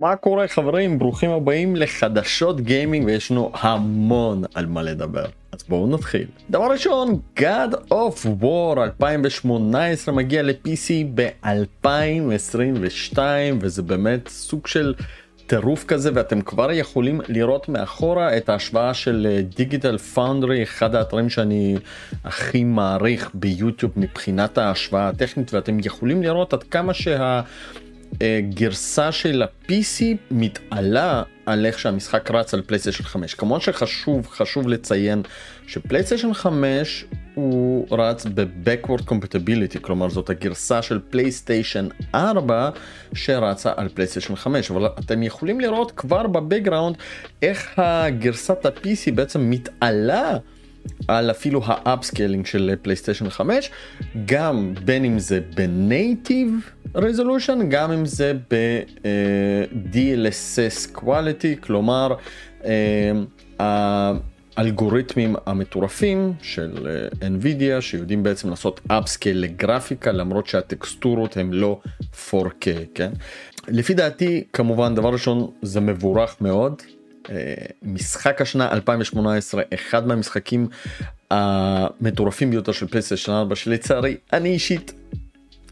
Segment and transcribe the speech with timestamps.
[0.00, 5.86] מה קורה חברים ברוכים הבאים לחדשות גיימינג ויש לנו המון על מה לדבר אז בואו
[5.86, 6.26] נתחיל.
[6.50, 13.18] דבר ראשון God of War 2018 מגיע ל-PC ב-2022
[13.60, 14.94] וזה באמת סוג של
[15.46, 21.76] טירוף כזה ואתם כבר יכולים לראות מאחורה את ההשוואה של דיגיטל פאונדרי אחד האתרים שאני
[22.24, 27.40] הכי מעריך ביוטיוב מבחינת ההשוואה הטכנית ואתם יכולים לראות עד כמה שה...
[28.54, 33.34] גרסה של ה-PC מתעלה על איך שהמשחק רץ על פלייסטיישן 5.
[33.34, 35.22] כמובן שחשוב חשוב לציין
[35.66, 37.04] שפלייסטיישן 5
[37.34, 42.70] הוא רץ ב-Backward Compatibility, כלומר זאת הגרסה של פלייסטיישן 4
[43.14, 46.96] שרצה על פלייסטיישן 5, אבל אתם יכולים לראות כבר ב background
[47.42, 50.36] איך הגרסת ה-PC בעצם מתעלה.
[51.08, 53.70] על אפילו ה upscaling של פלייסטיישן 5
[54.26, 59.68] גם בין אם זה בנייטיב רזולושן גם אם זה ב-DLSS
[60.96, 62.14] quality כלומר
[63.58, 66.88] האלגוריתמים המטורפים של
[67.20, 71.80] NVIDIA שיודעים בעצם לעשות אפסקייל לגרפיקה למרות שהטקסטורות הם לא
[72.30, 73.10] 4K כן?
[73.68, 76.82] לפי דעתי כמובן דבר ראשון זה מבורך מאוד
[77.82, 80.68] משחק השנה 2018 אחד מהמשחקים
[81.30, 84.92] המטורפים ביותר של פלייסטיישן 4 שלצערי אני אישית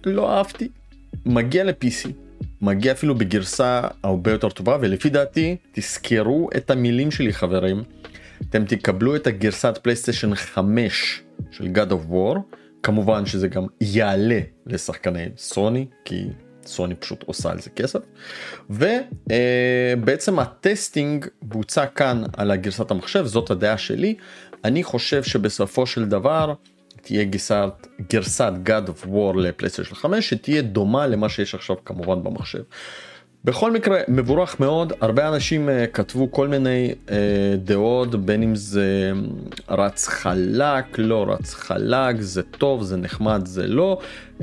[0.06, 0.69] לא אהבתי.
[1.27, 2.09] מגיע ל-PC
[2.62, 7.83] מגיע אפילו בגרסה הרבה יותר טובה ולפי דעתי תזכרו את המילים שלי חברים.
[8.50, 12.39] אתם תקבלו את הגרסת פלייסטיישן 5 של God of War.
[12.83, 16.25] כמובן שזה גם יעלה לשחקני סוני כי
[16.69, 17.99] סוני פשוט עושה על זה כסף
[18.71, 24.15] ובעצם ה testing בוצע כאן על הגרסת המחשב זאת הדעה שלי
[24.65, 26.55] אני חושב שבסופו של דבר
[27.03, 32.63] תהיה גרסת גרסת God of War לפלייסטיישן 5 שתהיה דומה למה שיש עכשיו כמובן במחשב.
[33.44, 34.92] בכל מקרה מבורך מאוד.
[35.00, 37.10] הרבה אנשים uh, כתבו כל מיני uh,
[37.56, 39.12] דעות בין אם זה
[39.69, 44.00] רץ חלק לא רץ חלק זה טוב זה נחמד זה לא.
[44.38, 44.43] uh,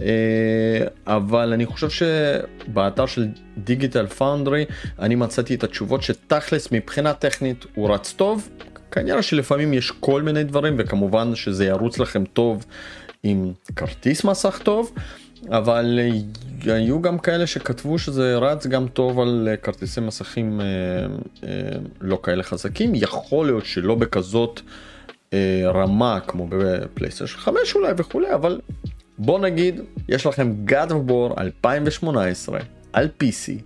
[1.07, 4.65] אבל אני חושב שבאתר של דיגיטל פאונדרי
[4.99, 8.49] אני מצאתי את התשובות שתכלס מבחינה טכנית הוא רץ טוב.
[8.91, 12.65] כנראה שלפעמים יש כל מיני דברים וכמובן שזה ירוץ לכם טוב
[13.23, 14.91] עם כרטיס מסך טוב.
[15.49, 15.99] אבל
[16.65, 20.65] היו גם כאלה שכתבו שזה רץ גם טוב על כרטיסי מסכים אה,
[21.43, 22.91] אה, לא כאלה חזקים.
[22.95, 24.61] יכול להיות שלא בכזאת
[25.33, 28.59] אה, רמה כמו בפלייסטיישן 5 אולי וכולי אבל
[29.17, 32.59] בוא נגיד יש לכם God of War 2018
[32.93, 33.61] על PC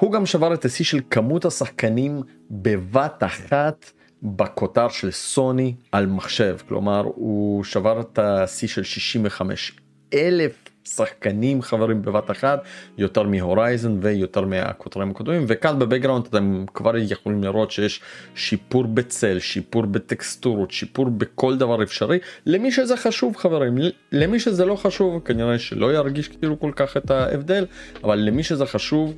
[0.00, 3.90] הוא גם שבר את השיא של כמות השחקנים בבת אחת
[4.22, 6.56] בכותר של סוני על מחשב.
[6.68, 9.72] כלומר הוא שבר את השיא של 65
[10.14, 12.62] אלף שחקנים חברים בבת אחת
[12.98, 18.00] יותר מהורייזן ויותר מהכותרים הקודמים וכאן בבקגראונד אתם כבר יכולים לראות שיש
[18.34, 23.78] שיפור בצל שיפור בטקסטורות שיפור בכל דבר אפשרי למי שזה חשוב חברים
[24.12, 27.66] למי שזה לא חשוב כנראה שלא ירגיש כאילו כל כך את ההבדל
[28.04, 29.14] אבל למי שזה חשוב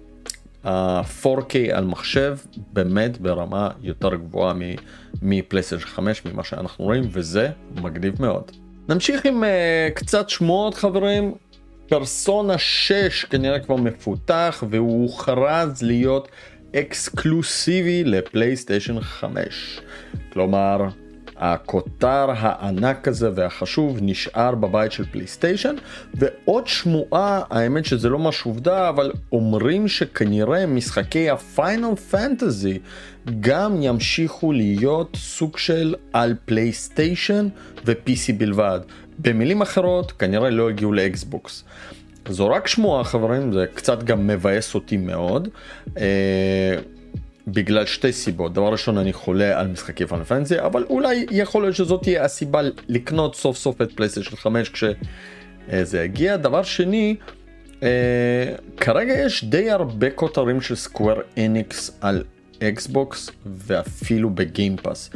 [0.64, 2.36] ה-4K על מחשב
[2.72, 4.54] באמת ברמה יותר גבוהה
[5.22, 7.50] מפלייסטיישן 5 ממה שאנחנו רואים וזה
[7.82, 8.50] מגניב מאוד.
[8.88, 9.46] נמשיך עם uh,
[9.94, 11.34] קצת שמועות חברים
[11.88, 16.28] פרסונה 6 כנראה כבר מפותח והוא הוכרז להיות
[16.76, 19.80] אקסקלוסיבי לפלייסטיישן 5.
[20.32, 20.88] כלומר
[21.36, 25.74] הכותר הענק הזה והחשוב נשאר בבית של פלייסטיישן
[26.14, 32.78] ועוד שמועה האמת שזה לא משהו עובדה אבל אומרים שכנראה משחקי ה Final Fantasy
[33.40, 37.48] גם ימשיכו להיות סוג של על פלייסטיישן
[37.86, 38.80] ו-PC בלבד
[39.18, 41.64] במילים אחרות כנראה לא יגיעו לאקסבוקס.
[42.28, 45.48] זו רק שמועה חברים זה קצת גם מבאס אותי מאוד.
[45.98, 46.76] אה,
[47.46, 51.76] בגלל שתי סיבות דבר ראשון אני חולה על משחקי Final Fantasy אבל אולי יכול להיות
[51.76, 57.16] שזאת תהיה הסיבה לקנות סוף סוף את פלייסטיישן 5 כשזה יגיע דבר שני
[57.82, 57.88] אה,
[58.76, 62.24] כרגע יש די הרבה כותרים של Square Enix על
[62.62, 65.10] אקסבוקס ואפילו ב Game Pass.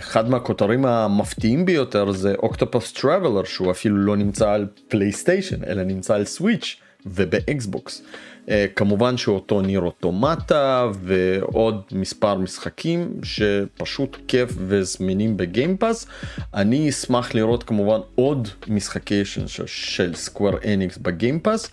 [0.00, 6.14] אחד מהכותרים המפתיעים ביותר זה Octopath Traveler שהוא אפילו לא נמצא על פלייסטיישן אלא נמצא
[6.14, 6.76] על Switch
[7.06, 8.02] ובאקסבוקס.
[8.46, 16.06] Uh, כמובן שאותו Nier Automata ועוד מספר משחקים שפשוט כיף וזמינים ב Game Pass.
[16.54, 19.22] אני אשמח לראות כמובן עוד משחקי
[19.66, 21.70] של Square Enix ב Game Pass.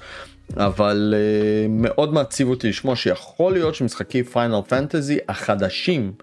[0.58, 6.14] אבל uh, מאוד מעציב אותי לשמוע שיכול להיות שמשחקי Final Fantasy החדשים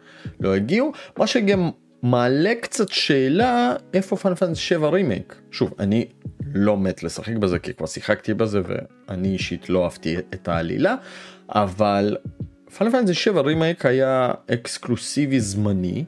[0.40, 1.70] לא יגיעו מה שגם
[2.02, 5.34] מעלה קצת שאלה איפה Final Fantasy 7 רימייק.
[5.50, 6.06] שוב אני
[6.54, 10.94] לא מת לשחק בזה כי כבר שיחקתי בזה ואני אישית לא אהבתי את העלילה
[11.48, 12.16] אבל
[12.78, 16.04] Final Fantasy 7 רימייק היה אקסקלוסיבי זמני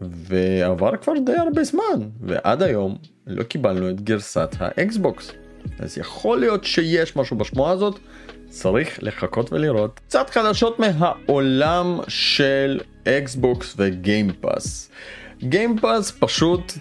[0.00, 2.96] ועבר כבר די הרבה זמן ועד היום
[3.26, 5.32] לא קיבלנו את גרסת האקסבוקס.
[5.78, 7.98] אז יכול להיות שיש משהו בשמועה הזאת
[8.54, 14.90] צריך לחכות ולראות קצת חדשות מהעולם של אקסבוקס ו Game Pass
[15.42, 16.72] Game Pass פשוט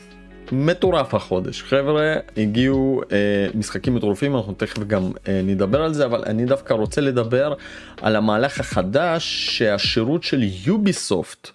[0.51, 1.63] מטורף החודש.
[1.63, 3.17] חבר'ה הגיעו אה,
[3.55, 7.53] משחקים מטורפים אנחנו תכף גם אה, נדבר על זה אבל אני דווקא רוצה לדבר
[8.01, 11.50] על המהלך החדש שהשירות של Ubisoft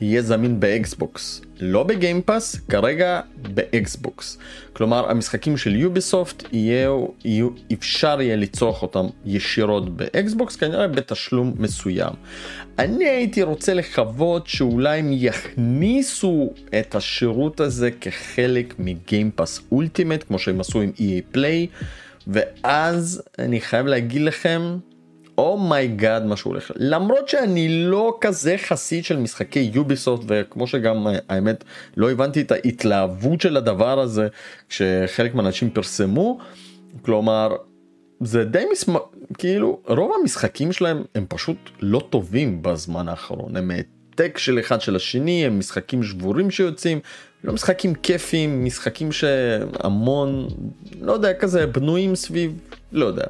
[0.00, 3.20] יהיה זמין באקסבוקס לא ב Game Pass כרגע
[3.54, 4.38] באקסבוקס
[4.72, 12.12] כלומר המשחקים של Ubisoft יהיו, יהיו אפשר יהיה לצרוך אותם ישירות באקסבוקס כנראה בתשלום מסוים.
[12.78, 20.24] אני הייתי רוצה לקוות שאולי הם יכניסו את השירות הזה כחלק מ Game Pass Ultimate
[20.28, 21.66] כמו שהם עשו עם EA Play
[22.26, 24.78] ואז אני חייב להגיד לכם
[25.40, 30.24] Oh my God oh מה שהוא הולך למרות שאני לא כזה חסיד של משחקי Ubisoft
[30.28, 31.64] וכמו שגם אה, האמת
[31.96, 34.28] לא הבנתי את ההתלהבות של הדבר הזה
[34.68, 36.38] כשחלק מהאנשים פרסמו
[37.02, 37.56] כלומר
[38.20, 38.96] זה די מסמ...
[39.38, 44.96] כאילו רוב המשחקים שלהם הם פשוט לא טובים בזמן האחרון הם העתק של אחד של
[44.96, 47.00] השני הם משחקים שבורים שיוצאים
[47.44, 50.48] לא משחקים כיפים משחקים שהמון
[51.00, 52.52] לא יודע כזה בנויים סביב
[52.92, 53.26] לא יודע.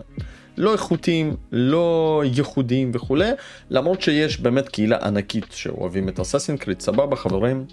[0.60, 3.30] לא איכותיים, לא ייחודיים וכולי,
[3.70, 7.64] למרות שיש באמת קהילה ענקית שאוהבים את אסאסין קריט, סבבה חברים,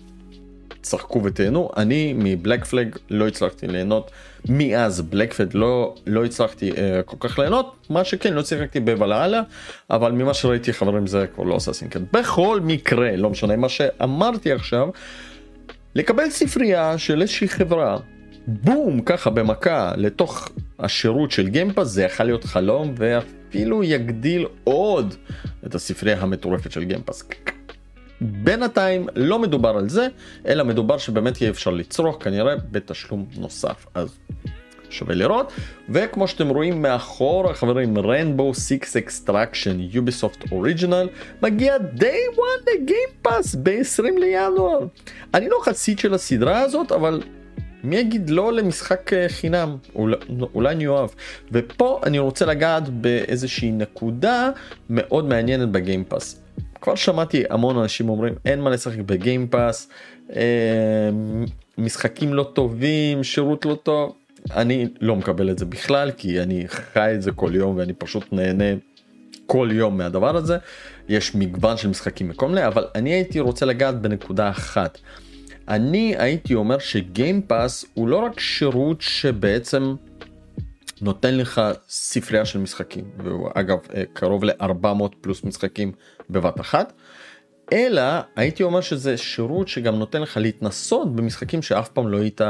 [0.81, 4.11] צחקו ותהנו, אני מבלק פלג לא הצלחתי ליהנות,
[4.49, 9.41] מאז בלק פלג לא, לא הצלחתי אה, כל כך ליהנות, מה שכן לא שיחקתי בוולהלה,
[9.89, 12.05] אבל ממה שראיתי חברים זה כבר לא אסאסין קריט.
[12.13, 14.89] בכל מקרה, לא משנה מה שאמרתי עכשיו,
[15.95, 17.97] לקבל ספרייה של איזושהי חברה
[18.47, 20.49] בום ככה במכה לתוך
[20.79, 25.15] השירות של Game Pass זה יכול להיות חלום ואפילו יגדיל עוד
[25.65, 27.23] את הספרייה המטורפת של Game Pass.
[28.21, 30.07] בינתיים לא מדובר על זה
[30.47, 33.85] אלא מדובר שבאמת יהיה אפשר לצרוך כנראה בתשלום נוסף.
[33.93, 34.17] אז
[34.89, 35.51] שווה לראות.
[35.89, 41.09] וכמו שאתם רואים מאחור חברים Rainbow 6 Extraction Ubisoft Original
[41.41, 44.79] מגיע day one לגיימפאס ב-20 לינואר.
[45.33, 47.21] אני לא חסיד של הסדרה הזאת אבל
[47.83, 50.15] מי יגיד לא למשחק אה, חינם אולי,
[50.53, 51.09] אולי אני אוהב
[51.51, 54.49] ופה אני רוצה לגעת באיזושהי נקודה
[54.89, 56.41] מאוד מעניינת בגיימפאס.
[56.81, 59.89] כבר שמעתי המון אנשים אומרים אין מה לשחק בגיימפאס
[60.35, 61.09] אה,
[61.77, 64.15] משחקים לא טובים שירות לא טוב
[64.51, 68.23] אני לא מקבל את זה בכלל כי אני חי את זה כל יום ואני פשוט
[68.31, 68.63] נהנה
[69.45, 70.57] כל יום מהדבר הזה
[71.09, 74.97] יש מגוון של משחקים מכל מיני אבל אני הייתי רוצה לגעת בנקודה אחת.
[75.67, 79.95] אני הייתי אומר שגיימפאס הוא לא רק שירות שבעצם
[81.01, 85.91] נותן לך ספרייה של משחקים והוא אגב אה, קרוב ל-400 פלוס משחקים
[86.29, 86.93] בבת אחת
[87.73, 88.01] אלא
[88.35, 92.41] הייתי אומר שזה שירות שגם נותן לך להתנסות במשחקים שאף פעם לא היית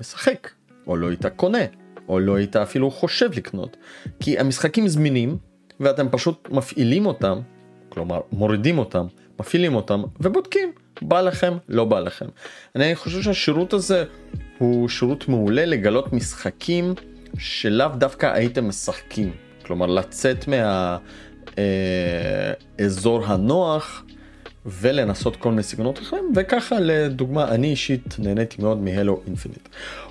[0.00, 0.50] משחק
[0.86, 1.64] או לא היית קונה
[2.08, 3.76] או לא היית אפילו חושב לקנות.
[4.20, 5.38] כי המשחקים זמינים
[5.80, 7.40] ואתם פשוט מפעילים אותם
[7.88, 9.06] כלומר מורידים אותם
[9.40, 12.26] מפעילים אותם ובודקים בא לכם לא בא לכם.
[12.76, 14.04] אני חושב שהשירות הזה
[14.58, 16.94] הוא שירות מעולה לגלות משחקים
[17.38, 19.32] שלאו דווקא הייתם משחקים
[19.66, 20.44] כלומר לצאת
[22.78, 24.04] מהאזור אה, הנוח
[24.66, 29.68] ולנסות כל מיני סגנונות אחרים וככה לדוגמה אני אישית נהניתי מאוד מהלו אינפיניט.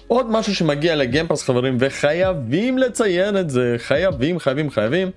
[0.08, 5.12] עוד משהו שמגיע לגיימפאס חברים וחייבים לציין את זה חייבים חייבים חייבים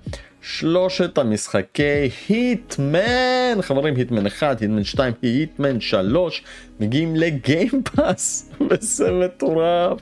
[0.49, 3.61] שלושת המשחקי היטמן.
[3.61, 6.43] חברים היטמן 1 היטמן 2 היטמן 3
[6.79, 9.99] מגיעים לגיימפאס וזה מטורף.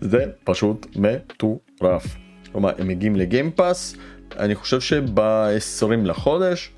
[0.00, 2.16] זה פשוט מטורף.
[2.52, 3.96] כלומר הם מגיעים לגיימפאס
[4.38, 6.70] אני חושב שב-20 לחודש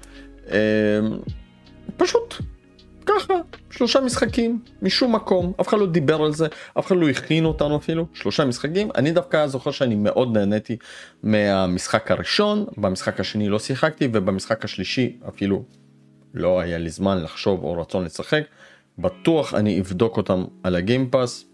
[0.48, 0.54] אמ,
[1.96, 2.34] פשוט
[3.20, 3.34] ככה
[3.70, 5.52] שלושה משחקים משום מקום.
[5.60, 6.46] אף אחד לא דיבר על זה
[6.78, 8.06] אף אחד לא הכין אותנו אפילו.
[8.14, 8.88] שלושה משחקים.
[8.94, 10.76] אני דווקא זוכר שאני מאוד נהניתי
[11.22, 15.64] מהמשחק הראשון במשחק השני לא שיחקתי ובמשחק השלישי אפילו
[16.34, 18.42] לא היה לי זמן לחשוב או רצון לשחק.
[18.98, 21.44] בטוח אני אבדוק אותם על הגיימפאס.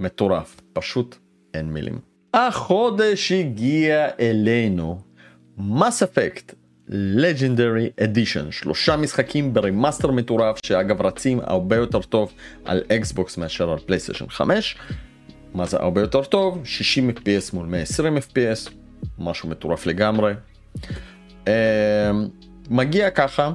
[0.00, 0.60] מטורף.
[0.72, 1.16] פשוט
[1.54, 1.98] אין מילים.
[2.34, 5.00] החודש הגיע אלינו.
[5.58, 6.54] Mass Effect
[6.90, 8.52] Legendary Edition.
[8.52, 12.32] שלושה משחקים ב remaster מטורף שאגב רצים הרבה יותר טוב
[12.64, 14.76] על Xbox מאשר על PlayStation 5
[15.54, 16.60] מה זה הרבה יותר טוב?
[16.64, 18.70] 60 fps מול 120 fps
[19.18, 20.32] משהו מטורף לגמרי.
[21.44, 21.48] uh,
[22.70, 23.52] מגיע ככה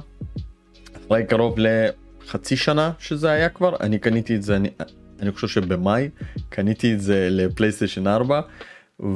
[0.96, 4.68] אחרי קרוב לחצי שנה שזה היה כבר אני קניתי את זה אני,
[5.20, 6.08] אני חושב שבמאי
[6.48, 8.40] קניתי את זה ל PlayStation 4
[9.00, 9.12] ולא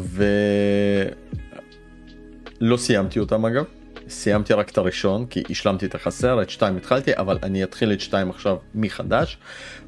[2.77, 3.65] סיימתי אותם אגב
[4.11, 8.01] סיימתי רק את הראשון כי השלמתי את החסר, את שתיים התחלתי, אבל אני אתחיל את
[8.01, 9.39] שתיים עכשיו מחדש.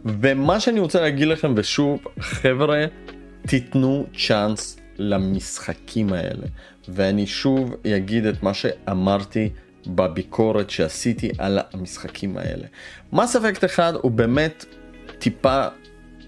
[0.05, 2.85] ומה שאני רוצה להגיד לכם, ושוב, חבר'ה,
[3.47, 6.47] תיתנו צ'אנס למשחקים האלה.
[6.89, 9.51] ואני שוב אגיד את מה שאמרתי
[9.87, 12.67] בביקורת שעשיתי על המשחקים האלה.
[13.13, 14.65] מס אפקט אחד הוא באמת
[15.19, 15.67] טיפה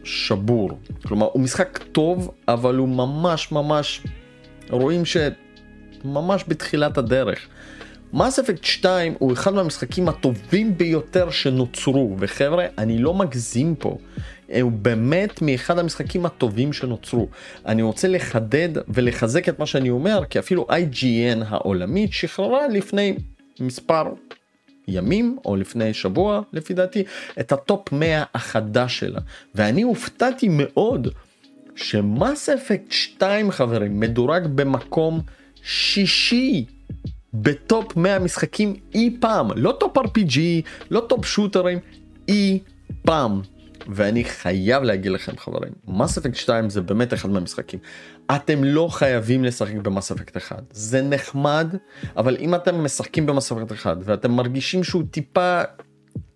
[0.05, 0.79] שבור.
[1.03, 4.03] כלומר, הוא משחק טוב, אבל הוא ממש ממש,
[4.71, 7.49] רואים שממש בתחילת הדרך.
[8.17, 13.99] מס אפקט 2 הוא אחד מהמשחקים הטובים ביותר שנוצרו, וחבר'ה, אני לא מגזים פה.
[14.63, 17.29] הוא באמת מאחד המשחקים הטובים שנוצרו.
[17.67, 23.17] אני רוצה לחדד ולחזק את מה שאני אומר, כי אפילו IGN העולמית שחררה לפני
[23.61, 24.05] מספר
[24.89, 27.05] ימים או לפני שבוע לפי דעתי
[27.41, 29.21] את ה top 100 החדש שלה
[29.55, 31.09] ואני הופתעתי מאוד
[31.77, 35.21] ש Mass Effect 2 חברים מדורג במקום
[35.63, 36.65] שישי
[37.35, 40.39] ב top 100 משחקים אי פעם לא top RPG
[40.91, 41.79] לא top shooter ים
[42.29, 42.59] אי
[43.03, 43.41] פעם
[43.89, 47.79] ואני חייב להגיד לכם חברים, Mass Effect 2 זה באמת אחד מהמשחקים.
[48.37, 51.75] אתם לא חייבים לשחק ב Mass Effect 1, זה נחמד,
[52.17, 55.63] אבל אם אתם משחקים במס אפקט 1 ואתם מרגישים שהוא טיפה,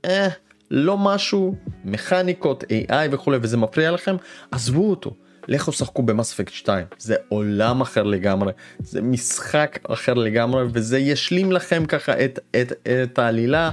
[0.04, 0.28] אה,
[0.70, 4.16] לא משהו, מכניקות, AI וכולי, וזה מפריע לכם,
[4.50, 5.14] עזבו אותו.
[5.48, 11.52] לכו שחקו במס אפקט 2 זה עולם אחר לגמרי זה משחק אחר לגמרי וזה ישלים
[11.52, 13.70] לכם ככה את, את, את העלילה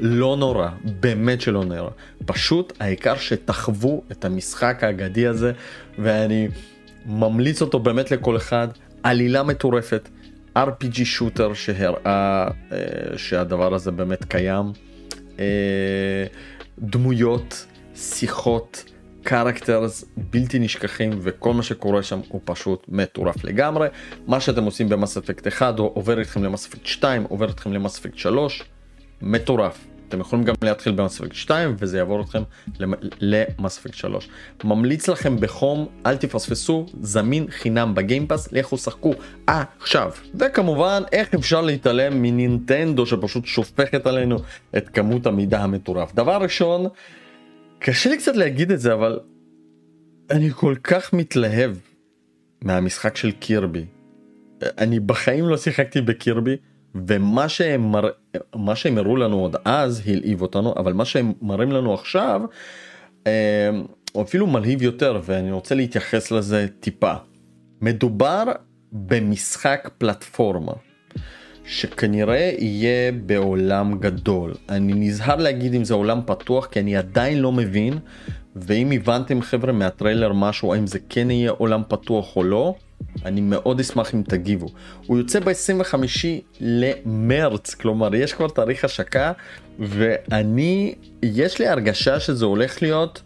[0.00, 0.68] לא נורא,
[1.00, 1.90] באמת שלא נורא.
[2.26, 5.52] פשוט העיקר שתחוו את המשחק האגדי הזה,
[5.98, 6.48] ואני
[7.06, 8.68] ממליץ אותו באמת לכל אחד.
[9.02, 10.08] עלילה מטורפת,
[10.56, 12.78] RPG שוטר שהראה אה,
[13.16, 14.72] שהדבר הזה באמת קיים.
[15.38, 16.24] אה,
[16.78, 18.84] דמויות, שיחות,
[19.28, 23.88] קרקטרס בלתי נשכחים וכל מה שקורה שם הוא פשוט מטורף לגמרי.
[24.26, 28.18] מה שאתם עושים במס אפקט 1 עובר איתכם למס אפקט 2 עובר איתכם למס אפקט
[28.18, 28.64] 3
[29.22, 29.86] מטורף.
[30.08, 32.42] אתם יכולים גם להתחיל במס אפקט 2 וזה יעבור אתכם
[33.20, 34.28] למס אפקט 3.
[34.64, 39.14] ממליץ לכם בחום, אל תפספסו, זמין חינם בגיימפאס, לכו שחקו
[39.46, 40.10] עכשיו.
[40.34, 44.36] וכמובן, איך אפשר להתעלם מנינטנדו שפשוט שופכת עלינו
[44.76, 46.14] את כמות המידע המטורף.
[46.14, 46.86] דבר ראשון,
[47.78, 49.20] קשה לי קצת להגיד את זה, אבל
[50.30, 51.76] אני כל כך מתלהב
[52.62, 53.84] מהמשחק של קירבי.
[54.62, 56.56] אני בחיים לא שיחקתי בקירבי.
[57.06, 58.08] ומה שהם, מר...
[58.54, 62.40] מה שהם הראו לנו עוד אז הלהיב אותנו אבל מה שהם מראים לנו עכשיו
[63.26, 63.70] אה,
[64.12, 67.14] הוא אפילו מלהיב יותר ואני רוצה להתייחס לזה טיפה.
[67.80, 68.44] מדובר
[68.92, 70.72] במשחק פלטפורמה
[71.66, 74.54] שכנראה יהיה בעולם גדול.
[74.68, 77.98] אני נזהר להגיד אם זה עולם פתוח כי אני עדיין לא מבין
[78.56, 82.74] ואם הבנתם חבר'ה מהטריילר משהו האם זה כן יהיה עולם פתוח או לא
[83.24, 84.66] אני מאוד אשמח אם תגיבו.
[85.06, 85.94] הוא יוצא ב-25
[86.60, 89.32] למרץ, כלומר יש כבר תאריך השקה,
[89.78, 93.22] ואני, יש לי הרגשה שזה הולך להיות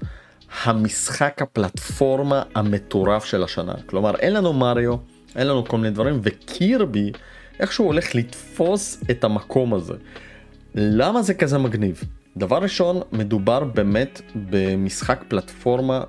[0.64, 3.74] המשחק הפלטפורמה המטורף של השנה.
[3.86, 4.96] כלומר אין לנו מריו,
[5.36, 7.12] אין לנו כל מיני דברים, וקירבי
[7.60, 9.94] איכשהו הולך לתפוס את המקום הזה.
[10.74, 12.04] למה זה כזה מגניב?
[12.36, 16.02] דבר ראשון, מדובר באמת במשחק פלטפורמה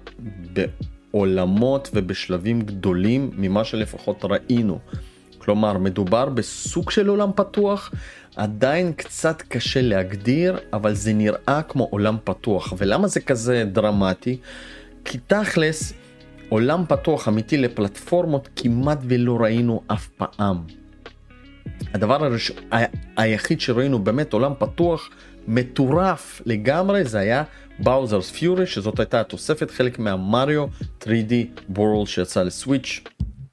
[0.54, 4.80] בעולמות ובשלבים גדולים ממה שלפחות ראינו.
[5.38, 7.92] כלומר, מדובר בסוג של עולם פתוח,
[8.36, 12.74] עדיין קצת קשה להגדיר, אבל זה נראה כמו עולם פתוח.
[12.78, 14.38] ולמה זה כזה דרמטי?
[15.06, 15.94] כי תכלס,
[16.50, 20.81] עולם פתוח אמיתי לפלטפורמות כמעט ולא ראינו אף פעם.
[21.94, 22.52] הדבר הראש...
[22.74, 22.76] ה...
[23.18, 25.10] היחיד שראינו באמת עולם פתוח
[25.48, 27.44] מטורף לגמרי זה היה
[27.80, 30.66] באוזרס פיורי שזאת הייתה התוספת חלק מהמריו
[31.04, 31.34] 3D
[31.70, 33.02] וורל שיצא לסוויץ'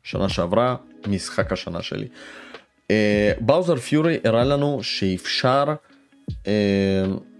[0.02, 0.76] שנה שעברה
[1.06, 2.08] משחק השנה שלי.
[3.40, 5.74] באוזר uh, פיורי הראה לנו שאפשר
[6.28, 6.34] uh,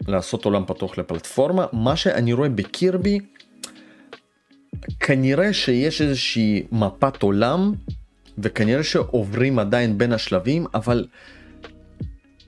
[0.09, 3.19] לעשות עולם פתוח לפלטפורמה מה שאני רואה בקירבי
[5.01, 7.73] כנראה שיש איזושהי מפת עולם
[8.43, 11.07] וכנראה שעוברים עדיין בין השלבים אבל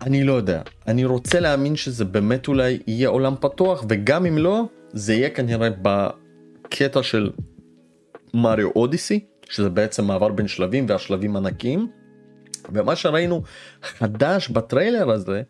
[0.03, 4.63] אני לא יודע אני רוצה להאמין שזה באמת אולי יהיה עולם פתוח וגם אם לא
[4.93, 7.31] זה יהיה כנראה בקטע של
[8.35, 9.21] מריו אודיסי
[9.51, 11.89] שזה בעצם מעבר בין שלבים והשלבים ענקיים.
[12.73, 13.43] ומה שראינו
[13.83, 15.43] חדש בטריילר הזה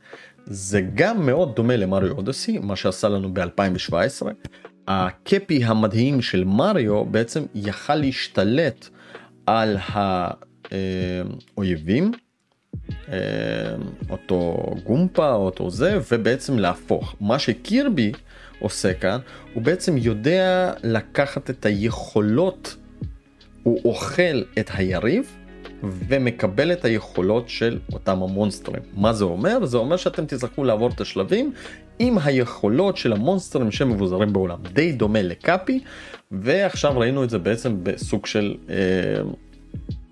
[0.46, 4.26] זה גם מאוד דומה למריו אודיסי מה שעשה לנו ב-2017.
[4.88, 8.88] הקפי המדהים של מריו בעצם יכל להשתלט
[9.46, 9.76] על
[11.56, 12.12] האויבים
[13.08, 13.16] אה,
[14.10, 18.12] אותו גומפה אותו זה ובעצם להפוך מה שקירבי
[18.58, 19.18] עושה כאן
[19.54, 22.76] הוא בעצם יודע לקחת את היכולות
[23.62, 25.36] הוא אוכל את היריב
[25.82, 28.82] ומקבל את היכולות של אותם המונסטרים.
[28.94, 29.64] מה זה אומר?
[29.64, 31.52] זה אומר שאתם תצטרכו לעבור את השלבים
[32.02, 34.58] עם היכולות של המונסטרים שמבוזרים בעולם.
[34.72, 35.80] די דומה לקאפי,
[36.30, 38.74] ועכשיו ראינו את זה בעצם בסוג של אה,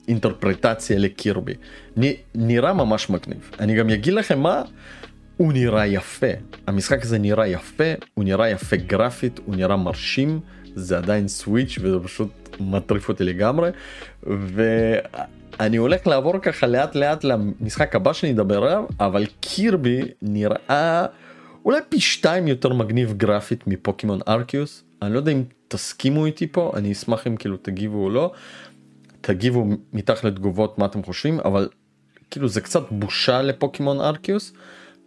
[0.08, 1.54] אינטרפרטציה לקירבי.
[1.98, 2.02] נ,
[2.34, 3.50] נראה ממש מגניב.
[3.60, 4.62] אני גם אגיד לכם מה,
[5.36, 6.26] הוא נראה יפה.
[6.66, 10.40] המשחק הזה נראה יפה, הוא נראה יפה גרפית, הוא נראה מרשים.
[10.74, 13.70] זה עדיין סוויץ' וזה פשוט מטריף אותי לגמרי.
[14.22, 21.06] ואני הולך לעבור ככה לאט לאט למשחק הבא שאני אדבר עליו, אבל קירבי נראה
[21.64, 24.84] אולי פי שתיים יותר מגניב גרפית מפוקימון ארקיוס.
[25.02, 28.32] אני לא יודע אם תסכימו איתי פה, אני אשמח אם כאילו תגיבו או לא.
[29.20, 31.68] תגיבו מתחת לתגובות מה אתם חושבים, אבל
[32.30, 34.52] כאילו זה קצת בושה לפוקימון ארקיוס.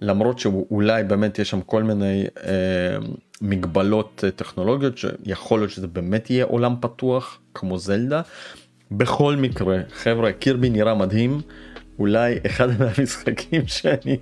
[0.01, 2.97] למרות שאולי באמת יש שם כל מיני אה,
[3.41, 8.21] מגבלות אה, טכנולוגיות שיכול להיות שזה באמת יהיה עולם פתוח כמו זלדה.
[8.91, 11.41] בכל מקרה חבר'ה קירבי נראה מדהים
[11.99, 14.17] אולי אחד מהמשחקים שאני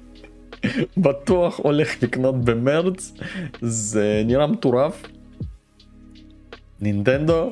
[0.98, 3.14] בטוח הולך לקנות במרץ
[3.62, 5.08] זה נראה מטורף.
[6.82, 7.52] נינטנדו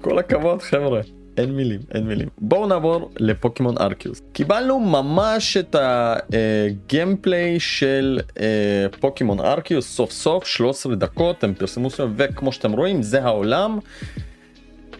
[0.00, 1.00] כל הכבוד חבר'ה.
[1.38, 2.28] אין מילים, אין מילים.
[2.38, 4.22] בואו נעבור לפוקימון ארקיוס.
[4.32, 12.10] קיבלנו ממש את הגיימפליי של אה, פוקימון ארקיוס סוף סוף 13 דקות הם פרסמו סוף
[12.16, 13.78] וכמו שאתם רואים זה העולם.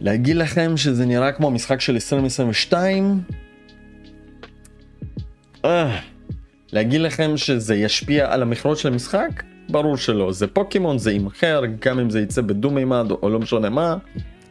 [0.01, 3.21] להגיד לכם שזה נראה כמו משחק של 2022.
[5.65, 5.99] אה,
[6.73, 9.43] להגיד לכם שזה ישפיע על המכירות של המשחק?
[9.69, 10.33] ברור שלא.
[10.33, 13.97] זה פוקימון, זה יימכר, גם אם זה יצא בדו מימד או לא משנה מה,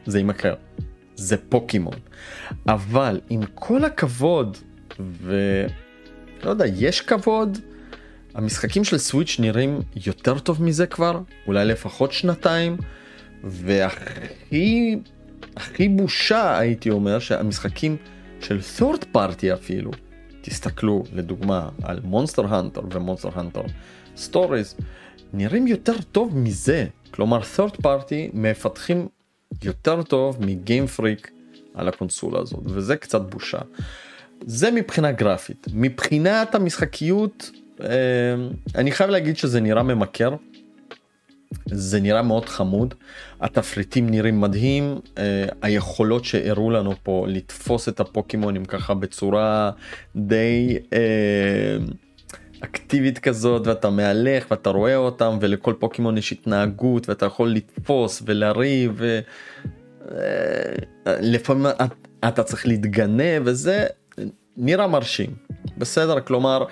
[0.05, 0.53] זה יימכר.
[1.15, 1.93] זה פוקימון.
[2.67, 4.57] אבל עם כל הכבוד,
[4.99, 7.57] ולא יודע, יש כבוד,
[8.33, 12.77] המשחקים של סוויץ' נראים יותר טוב מזה כבר, אולי לפחות שנתיים,
[13.43, 14.99] והכי
[15.55, 17.97] הכי בושה הייתי אומר שהמשחקים
[18.39, 19.91] של third party אפילו,
[20.49, 23.61] תסתכלו לדוגמה על Monster Hunter ו Monster Hunter
[24.17, 24.75] Stories,
[25.33, 26.85] נראים יותר טוב מזה.
[27.11, 29.07] כלומר third party מפתחים
[29.63, 31.31] יותר טוב מ Game Freak
[31.73, 33.57] על הקונסולה הזאת וזה קצת בושה.
[34.41, 37.87] זה מבחינה גרפית מבחינת המשחקיות אה,
[38.75, 40.35] אני חייב להגיד שזה נראה ממכר.
[41.71, 42.93] זה נראה מאוד חמוד.
[43.41, 49.71] התפריטים נראים מדהים אה, היכולות שהראו לנו פה לתפוס את הפוקימונים ככה בצורה
[50.15, 51.77] די אה,
[52.59, 59.01] אקטיבית כזאת ואתה מהלך ואתה רואה אותם ולכל פוקימון יש התנהגות ואתה יכול לתפוס ולריב
[61.05, 61.85] ולפעמים אה,
[62.27, 63.85] אתה צריך להתגנב וזה
[64.57, 65.29] נראה מרשים.
[65.77, 66.19] בסדר?
[66.19, 66.65] כלומר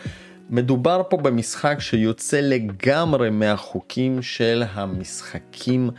[0.50, 5.90] מדובר פה במשחק שיוצא לגמרי מהחוקים של המשחקים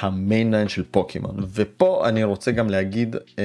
[0.00, 1.36] ה mainline של Pokémon.
[1.54, 3.16] ופה אני רוצה גם להגיד.
[3.38, 3.42] אה,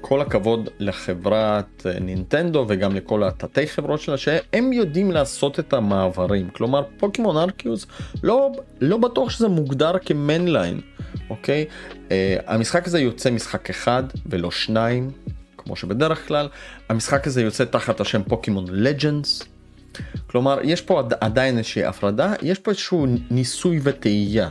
[0.00, 6.50] כל הכבוד לחברת אה, נינטנדו וגם לכל התתי חברות שלה שהם יודעים לעשות את המעברים.
[6.50, 7.86] כלומר Pokémon Arceus
[8.22, 8.50] לא
[8.80, 10.80] לא בטוח שזה מוגדר כ mainline
[11.30, 11.64] אוקיי?
[11.94, 12.10] uh,
[12.46, 15.10] המשחק הזה יוצא משחק אחד ולא שניים
[15.66, 16.48] כמו שבדרך כלל
[16.88, 19.42] המשחק הזה יוצא תחת השם Pokémon Legends.
[20.26, 24.48] כלומר יש פה עדיין איזושהי הפרדה יש פה איזשהו ניסוי וטעייה.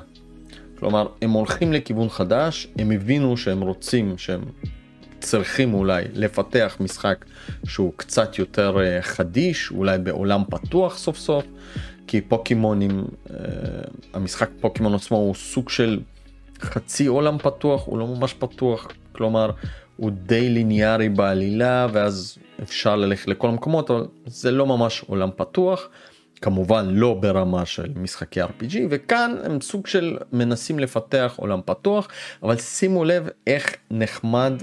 [0.79, 4.41] כלומר הם הולכים לכיוון חדש הם הבינו שהם רוצים שהם
[5.19, 7.25] צריכים אולי לפתח משחק
[7.65, 11.45] שהוא קצת יותר אה, חדיש, אולי בעולם פתוח סוף סוף,
[12.07, 13.35] כי פוקימונים, אה,
[14.13, 15.99] המשחק פוקימון עצמו הוא סוג של
[16.61, 19.51] חצי עולם פתוח, הוא לא ממש פתוח, כלומר
[19.97, 25.89] הוא די ליניארי בעלילה ואז אפשר ללכת לכל המקומות, אבל זה לא ממש עולם פתוח.
[26.41, 32.07] כמובן לא ברמה של משחקי RPG וכאן הם סוג של מנסים לפתח עולם פתוח
[32.43, 34.53] אבל שימו לב איך נחמד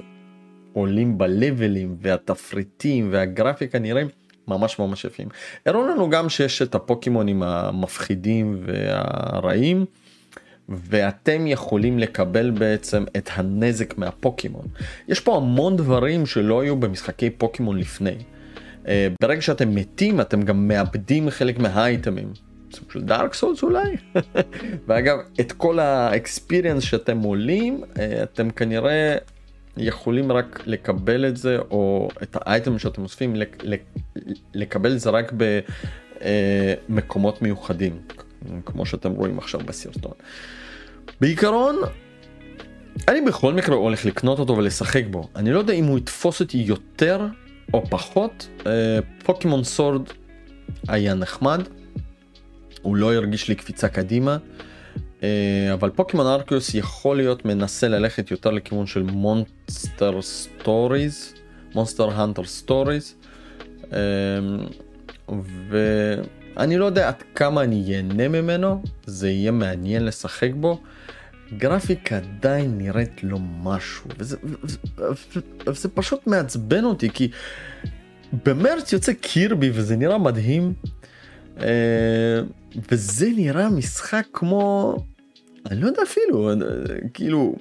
[0.72, 4.08] עולים בלבלים והתפריטים והגרפיקה נראים
[4.48, 5.28] ממש ממש יפים.
[5.66, 9.84] הראו לנו גם שיש את הפוקימונים המפחידים והרעים
[10.68, 14.66] ואתם יכולים לקבל בעצם את הנזק מהפוקימון.
[15.08, 18.16] יש פה המון דברים שלא היו במשחקי פוקימון לפני.
[18.88, 22.32] אה, ברגע שאתם מתים אתם גם מאבדים חלק מהאייטמים.
[22.72, 23.96] סוג של דארק סולס אולי.
[24.86, 29.16] ואגב את כל האקספיריאנס שאתם עולים אה, אתם כנראה
[29.76, 33.36] יכולים רק לקבל את זה או את האייטם שאתם אוספים
[34.54, 35.32] לקבל את זה רק
[36.88, 37.98] במקומות אה, מיוחדים
[38.66, 40.12] כמו שאתם רואים עכשיו בסרטון.
[41.20, 41.76] בעיקרון
[43.08, 46.58] אני בכל מקרה הולך לקנות אותו ולשחק בו אני לא יודע אם הוא יתפוס אותי
[46.58, 47.26] יותר
[47.74, 50.02] או פחות אה, Pokémon Sword
[50.88, 51.60] היה נחמד
[52.82, 54.36] הוא לא הרגיש לי קפיצה קדימה
[55.72, 61.34] אבל Pokémon Arceus יכול להיות מנסה ללכת יותר לכיוון של Monster Stories,
[61.74, 63.14] Monster Hunter Stories.
[66.56, 70.80] ואני לא יודע עד כמה אני ייהנה ממנו, זה יהיה מעניין לשחק בו.
[71.56, 74.78] גרפיקה עדיין נראית לא משהו, וזה, וזה,
[75.66, 77.30] וזה, פשוט מעצבן אותי, כי
[78.44, 80.72] במרץ יוצא קירבי וזה נראה מדהים,
[81.60, 82.40] אה,
[82.90, 84.96] וזה נראה משחק כמו,
[85.70, 86.50] אני לא יודע אפילו,
[87.14, 87.56] כאילו,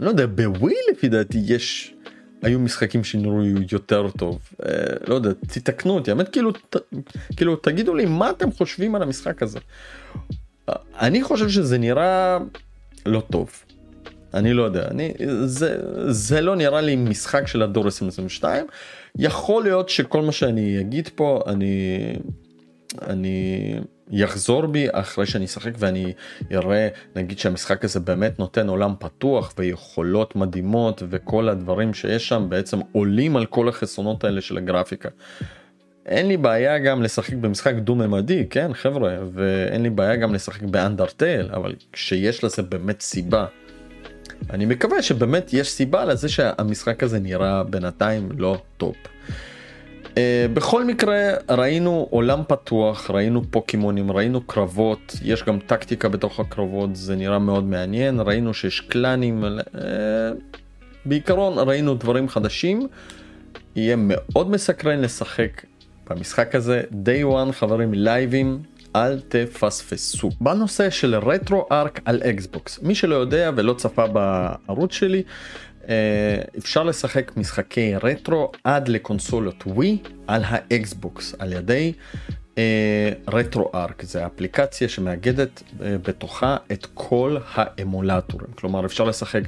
[0.00, 1.94] לא יודע, בווי לפי דעתי יש
[2.42, 4.72] היו משחקים שנראו יותר טוב אה,
[5.06, 6.76] לא יודע תתקנו אותי האמת כאילו ת,
[7.36, 9.58] כאילו תגידו לי מה אתם חושבים על המשחק הזה.
[11.00, 12.38] אני חושב שזה נראה
[13.06, 13.50] לא טוב.
[14.34, 15.12] אני לא יודע אני
[15.44, 18.66] זה זה לא נראה לי משחק של הדור 2022
[19.18, 21.98] יכול להיות שכל מה שאני אגיד פה אני
[23.02, 23.74] אני
[24.10, 26.12] יחזור בי אחרי שאני אשחק ואני
[26.52, 32.78] אראה נגיד שהמשחק הזה באמת נותן עולם פתוח ויכולות מדהימות וכל הדברים שיש שם בעצם
[32.92, 35.08] עולים על כל החסרונות האלה של הגרפיקה.
[36.06, 40.62] אין לי בעיה גם לשחק במשחק דו ממדי כן חבר'ה ואין לי בעיה גם לשחק
[40.62, 43.46] ב Undertale אבל כשיש לזה באמת סיבה.
[44.50, 48.96] אני מקווה שבאמת יש סיבה לזה שהמשחק הזה נראה בינתיים לא top.
[50.18, 50.20] Uh,
[50.54, 57.16] בכל מקרה ראינו עולם פתוח ראינו פוקימונים ראינו קרבות יש גם טקטיקה בתוך הקרבות זה
[57.16, 58.20] נראה מאוד מעניין.
[58.20, 59.78] ראינו שיש קלאנים uh,
[61.04, 62.88] בעיקרון ראינו דברים חדשים.
[63.76, 65.62] יהיה מאוד מסקרן לשחק
[66.10, 66.82] במשחק הזה.
[66.90, 68.62] Day one חברים חביבים
[68.96, 70.30] אל תפספסו.
[70.40, 72.78] בנושא של RetroArch על Xbox.
[72.82, 75.22] מי שלא יודע ולא צפה בערוץ שלי
[76.58, 81.92] אפשר לשחק משחקי רטרו עד לקונסולות Wii על ה Xbox על ידי
[83.28, 84.02] Retro uh, Arch.
[84.02, 88.46] זה אפליקציה שמאגדת uh, בתוכה את כל האמולטורים.
[88.54, 89.42] כלומר אפשר לשחק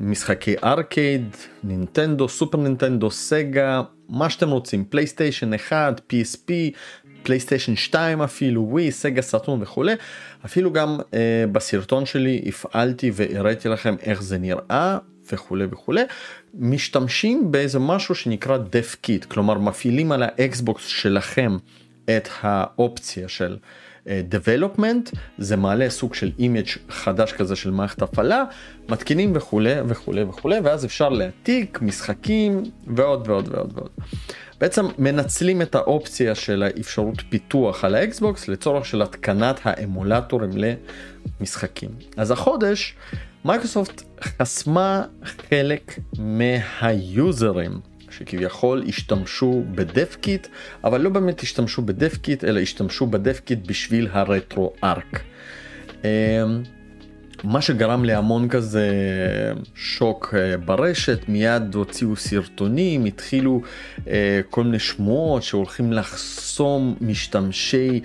[0.00, 4.84] משחקי arcade Nintendo Super Nintendo Sega מה שאתם רוצים.
[4.84, 6.52] PlayStation 1 PSP
[7.22, 9.92] PlayStation 2 אפילו Wii Sega Saturn וכולי.
[10.44, 11.14] אפילו גם uh,
[11.52, 14.98] בסרטון שלי הפעלתי והראיתי לכם איך זה נראה
[15.32, 16.02] וכולי וכולי
[16.54, 18.58] משתמשים באיזה משהו שנקרא
[19.00, 21.56] kit כלומר מפעילים על ה Xbox שלכם
[22.04, 23.56] את האופציה של
[24.04, 28.44] uh, development זה מעלה סוג של image חדש כזה של מערכת הפעלה
[28.88, 33.90] מתקינים וכולי וכולי וכולי ואז אפשר להעתיק משחקים ועוד ועוד ועוד ועוד.
[34.60, 40.50] בעצם מנצלים את האופציה של האפשרות פיתוח על ה Xbox לצורך של התקנת האמולטורים
[41.40, 41.90] למשחקים.
[42.16, 42.94] אז החודש
[43.44, 50.46] מייקרוסופט חסמה חלק מהיוזרים שכביכול השתמשו ב dev kit
[50.84, 55.20] אבל לא באמת השתמשו ב dev kit אלא השתמשו ב dev kit בשביל ה RetroArch.
[56.04, 56.08] אמ,
[57.44, 58.88] מה שגרם להמון כזה
[59.74, 63.62] שוק אה, ברשת מיד הוציאו סרטונים התחילו
[64.08, 68.00] אה, כל מיני שמועות שהולכים לחסום משתמשי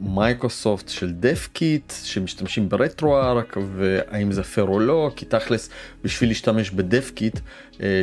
[0.00, 5.70] מייקרוסופט של dev kit שמשתמשים ב RetroArch והאם זה פייר או לא כי תכלס
[6.04, 7.40] בשביל להשתמש ב dev kit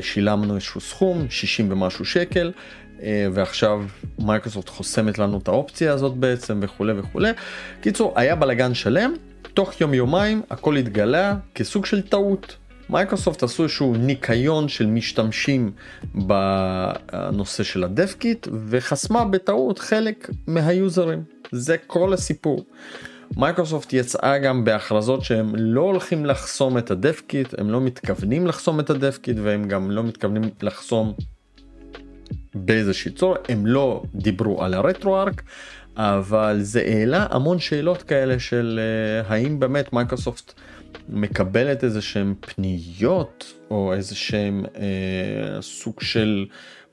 [0.01, 2.51] שילמנו איזשהו סכום 60 ומשהו שקל
[3.33, 3.85] ועכשיו
[4.19, 7.29] מייקרוסופט חוסמת לנו את האופציה הזאת בעצם וכולי וכולי.
[7.81, 9.13] קיצור היה בלאגן שלם
[9.53, 12.55] תוך יום יומיים הכל התגלה כסוג של טעות.
[12.89, 15.71] מייקרוסופט עשו איזשהו ניקיון של משתמשים
[16.13, 22.65] בנושא של ה dev kit וחסמה בטעות חלק מהיוזרים זה כל הסיפור.
[23.37, 28.47] מייקרוסופט יצאה גם בהכרזות שהם לא הולכים לחסום את ה dev kit הם לא מתכוונים
[28.47, 31.13] לחסום את ה dev kit והם גם לא מתכוונים לחסום
[32.55, 35.41] באיזושהי צורה הם לא דיברו על ה RetroArch
[35.97, 40.53] אבל זה העלה המון שאלות כאלה של אה, האם באמת מייקרוסופט
[41.09, 46.45] מקבלת איזה שהם פניות או איזה שהם אה, סוג של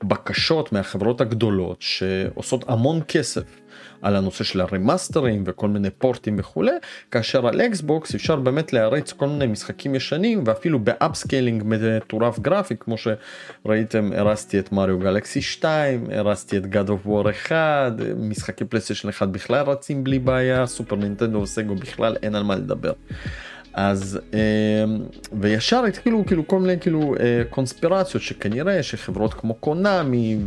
[0.03, 3.61] בקשות מהחברות הגדולות שעושות המון כסף
[4.01, 6.71] על הנושא של הרמאסטרים וכל מיני פורטים וכולי
[7.11, 12.75] כאשר על אקסבוקס אפשר באמת להריץ כל מיני משחקים ישנים ואפילו ב upscaling מטורף גרפי
[12.79, 19.09] כמו שראיתם הרצתי את מריו גלקסי 2 הרצתי את God of War 1 משחקי פלייסטיישן
[19.09, 22.93] 1 בכלל רצים בלי בעיה סופר נינטנדו וסגה בכלל אין על מה לדבר.
[23.75, 24.99] אז אמ,
[25.41, 30.37] וישר התחילו כאילו כל מיני כאילו אה, קונספירציות שכנראה שחברות כמו קונאמי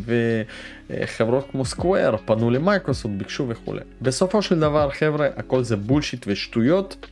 [0.91, 3.81] וחברות כמו סקוויר פנו למייקרוסופט ביקשו וכולי.
[4.03, 7.07] בסופו של דבר חבר'ה הכל זה bullshit ושטויות.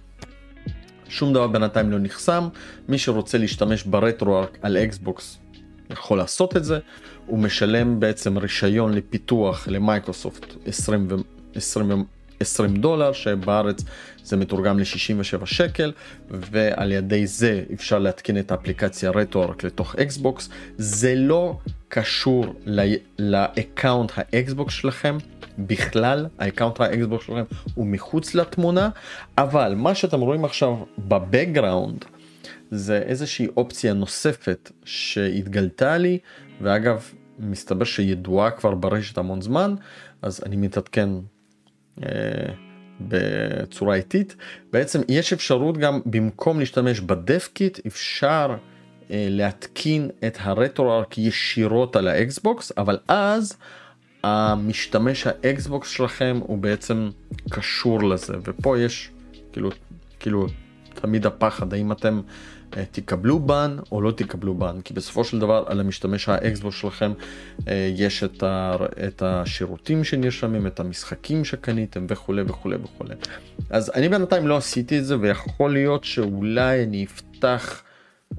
[1.08, 2.48] שום דבר בינתיים לא נחסם
[2.88, 5.38] מי שרוצה להשתמש ברטרו על אקסבוקס
[5.90, 6.78] יכול לעשות את זה
[7.26, 11.14] הוא משלם בעצם רישיון לפיתוח למייקרוסופט 20 ו...
[11.54, 12.04] 20
[12.40, 13.84] 20 דולר שבארץ
[14.24, 15.92] זה מתורגם ל-67 שקל
[16.30, 20.48] ועל ידי זה אפשר להתקין את האפליקציה RetroArch לתוך אקסבוקס.
[20.76, 22.54] זה לא קשור
[23.18, 25.18] ל account האקסבוקס שלכם
[25.58, 27.44] בכלל ה account האקסבוקס שלכם
[27.74, 28.88] הוא מחוץ לתמונה
[29.38, 32.04] אבל מה שאתם רואים עכשיו ב background
[32.70, 36.18] זה איזושהי אופציה נוספת שהתגלתה לי
[36.60, 39.74] ואגב מסתבר שידועה כבר ברשת המון זמן
[40.22, 41.08] אז אני מתעדכן
[43.00, 44.36] בצורה איטית.
[44.72, 48.56] בעצם יש אפשרות גם במקום להשתמש ב dev kit אפשר
[49.10, 53.56] אה, להתקין את ה RetroArch ישירות על האקסבוקס אבל אז
[54.22, 57.10] המשתמש האקסבוקס שלכם הוא בעצם
[57.50, 59.10] קשור לזה ופה יש
[59.52, 59.70] כאילו
[60.20, 60.46] כאילו
[60.94, 62.22] תמיד הפחד האם אתם אה,
[62.70, 67.12] תקבלו ban או לא תקבלו ban כי בסופו של דבר על המשתמש האקסבוקס שלכם
[67.68, 68.76] אה, יש את, ה,
[69.06, 73.14] את השירותים שנרשמים את המשחקים שקניתם וכולי וכולי וכולי.
[73.70, 77.82] אז אני בינתיים לא עשיתי את זה ויכול להיות שאולי אני אפתח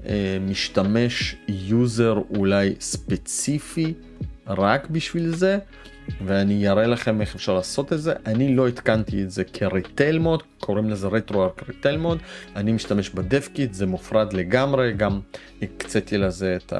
[0.06, 3.94] אה, משתמש user אולי ספציפי
[4.46, 5.58] רק בשביל זה
[6.26, 8.12] ואני אראה לכם איך אפשר לעשות את זה.
[8.26, 12.18] אני לא התקנתי את זה כ retail mode קוראים לזה RetroArch retail mode
[12.56, 15.20] אני משתמש ב dev kit זה מופרד לגמרי גם
[15.62, 16.72] הקציתי לזה את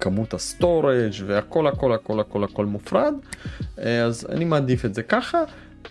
[0.00, 3.14] כמות ה storage והכל הכל הכל הכל הכל מופרד.
[3.76, 5.38] אז אני מעדיף את זה ככה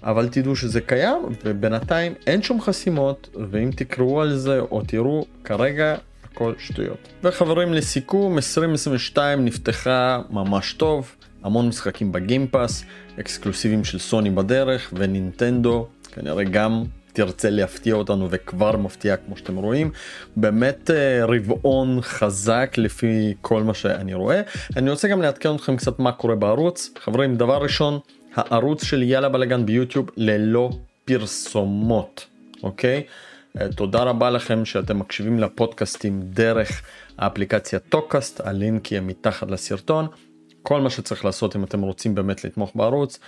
[0.03, 5.95] אבל תדעו שזה קיים ובינתיים אין שום חסימות ואם תקראו על זה או תראו כרגע
[6.23, 7.07] הכל שטויות.
[7.23, 12.85] וחברים לסיכום 2022 נפתחה ממש טוב המון משחקים ב Game Pass,
[13.19, 19.91] אקסקלוסיבים של סוני בדרך ונינטנדו כנראה גם תרצה להפתיע אותנו וכבר מפתיע כמו שאתם רואים.
[20.35, 24.41] באמת אה, רבעון חזק לפי כל מה שאני רואה.
[24.75, 26.89] אני רוצה גם לעדכן אתכם קצת מה קורה בערוץ.
[26.99, 27.99] חברים דבר ראשון
[28.35, 30.69] הערוץ של יאללה בלאגן ביוטיוב ללא
[31.05, 32.25] פרסומות
[32.63, 33.03] אוקיי?
[33.61, 36.81] אה, תודה רבה לכם שאתם מקשיבים לפודקאסטים דרך
[37.17, 40.07] האפליקציה טוקאסט הלינק יהיה מתחת לסרטון
[40.63, 43.19] כל מה שצריך לעשות אם אתם רוצים באמת לתמוך בערוץ,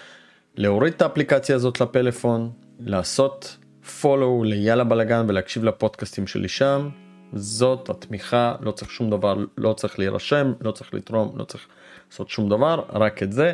[0.55, 3.57] להוריד את האפליקציה הזאת לפלאפון, לעשות
[4.01, 6.89] follow ליאללה בלאגן ולהקשיב לפודקאסטים שלי שם.
[7.33, 11.67] זאת התמיכה, לא צריך שום דבר, לא צריך להירשם, לא צריך לתרום, לא צריך
[12.11, 13.53] לעשות שום דבר, רק את זה.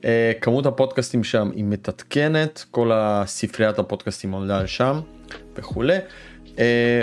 [0.00, 0.04] Uh,
[0.40, 5.00] כמות הפודקאסטים שם היא מתעדכנת, כל הספריית הפודקאסטים עולה שם
[5.56, 5.98] וכולי.
[6.46, 6.58] Uh,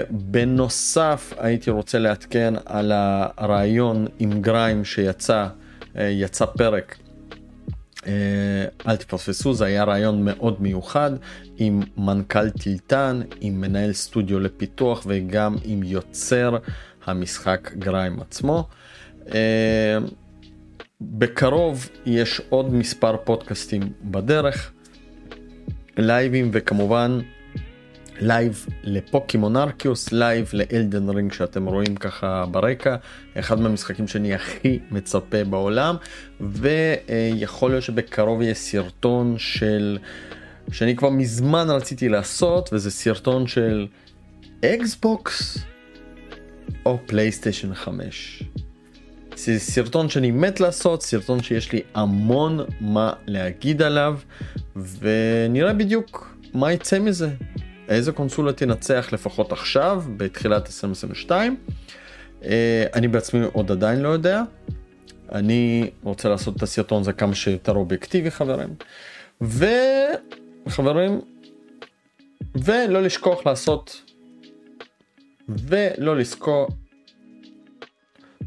[0.10, 5.48] בנוסף הייתי רוצה לעדכן על הרעיון עם גריים שיצא
[5.96, 6.98] יצא פרק.
[8.08, 8.12] אה,
[8.88, 11.12] אל תפספסו, זה היה ריאיון מאוד מיוחד
[11.58, 16.58] עם מנכ"ל טילטן, עם מנהל סטודיו לפיתוח וגם עם יוצר
[17.06, 18.68] המשחק GRIME עצמו.
[19.34, 19.98] אה,
[21.02, 24.72] בקרוב יש עוד מספר פודקאסטים בדרך,
[25.98, 27.20] לייבים וכמובן
[28.19, 32.95] לייב לפוקימון ארקיוס, לייב לאלדן רינג שאתם רואים ככה ברקע,
[33.39, 35.95] אחד מהמשחקים שאני הכי מצפה בעולם,
[36.41, 39.97] ויכול להיות שבקרוב יהיה סרטון של,
[40.71, 43.88] שאני כבר מזמן רציתי לעשות, וזה סרטון של
[44.65, 45.58] אקסבוקס
[46.86, 48.43] או פלייסטיישן 5.
[49.36, 54.19] זה סרטון שאני מת לעשות, סרטון שיש לי המון מה להגיד עליו,
[54.76, 57.30] ונראה בדיוק מה יצא מזה.
[57.89, 61.58] איזה קונסולה תנצח לפחות עכשיו, בתחילת 2022.
[62.43, 64.41] אה, אני בעצמי עוד עדיין לא יודע.
[65.32, 68.69] אני רוצה לעשות את הסרטון הזה כמה שיותר אובייקטיבי חברים.
[69.41, 71.22] וחברים,
[72.56, 74.02] ולא לשכוח לעשות,
[75.50, 76.69] ולא לשכוח,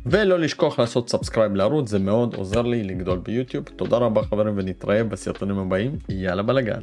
[0.07, 3.65] ולא לשכוח לעשות subscribe לערוץ, זה מאוד עוזר לי לגדול ביוטיוב.
[3.77, 6.81] תודה רבה חברים ונתראה בסרטונים הבאים, יאללה בלאגן.